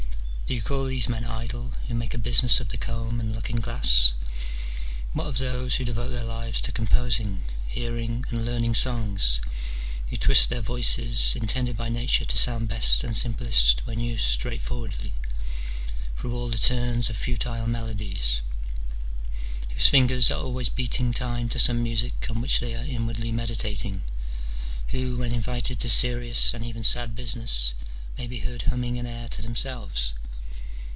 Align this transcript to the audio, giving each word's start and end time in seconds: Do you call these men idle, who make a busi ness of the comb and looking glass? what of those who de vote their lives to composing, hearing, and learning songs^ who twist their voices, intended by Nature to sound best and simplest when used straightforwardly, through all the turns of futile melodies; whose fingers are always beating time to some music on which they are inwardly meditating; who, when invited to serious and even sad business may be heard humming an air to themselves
Do 0.51 0.55
you 0.55 0.61
call 0.61 0.83
these 0.83 1.07
men 1.07 1.23
idle, 1.23 1.75
who 1.87 1.93
make 1.93 2.13
a 2.13 2.17
busi 2.17 2.43
ness 2.43 2.59
of 2.59 2.67
the 2.67 2.77
comb 2.77 3.21
and 3.21 3.33
looking 3.33 3.61
glass? 3.61 4.15
what 5.13 5.27
of 5.27 5.37
those 5.37 5.77
who 5.77 5.85
de 5.85 5.93
vote 5.93 6.09
their 6.09 6.25
lives 6.25 6.59
to 6.59 6.73
composing, 6.73 7.45
hearing, 7.65 8.25
and 8.29 8.43
learning 8.45 8.73
songs^ 8.73 9.39
who 10.09 10.17
twist 10.17 10.49
their 10.49 10.59
voices, 10.59 11.37
intended 11.37 11.77
by 11.77 11.87
Nature 11.87 12.25
to 12.25 12.37
sound 12.37 12.67
best 12.67 13.01
and 13.01 13.15
simplest 13.15 13.85
when 13.87 14.01
used 14.01 14.25
straightforwardly, 14.25 15.13
through 16.17 16.35
all 16.35 16.49
the 16.49 16.57
turns 16.57 17.09
of 17.09 17.15
futile 17.15 17.65
melodies; 17.65 18.41
whose 19.69 19.87
fingers 19.87 20.29
are 20.33 20.43
always 20.43 20.67
beating 20.67 21.13
time 21.13 21.47
to 21.47 21.59
some 21.59 21.81
music 21.81 22.27
on 22.29 22.41
which 22.41 22.59
they 22.59 22.75
are 22.75 22.83
inwardly 22.83 23.31
meditating; 23.31 24.01
who, 24.89 25.15
when 25.15 25.31
invited 25.31 25.79
to 25.79 25.87
serious 25.87 26.53
and 26.53 26.65
even 26.65 26.83
sad 26.83 27.15
business 27.15 27.73
may 28.17 28.27
be 28.27 28.39
heard 28.39 28.63
humming 28.63 28.99
an 28.99 29.05
air 29.05 29.29
to 29.29 29.41
themselves 29.41 30.13